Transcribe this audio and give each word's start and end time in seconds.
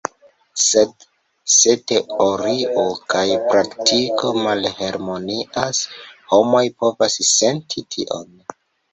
Sed 0.67 1.03
se 1.55 1.73
teorio 1.89 2.85
kaj 3.13 3.25
praktiko 3.51 4.31
malharmonias, 4.47 5.81
homoj 6.31 6.63
povas 6.85 7.19
senti 7.33 7.85
tion. 7.97 8.33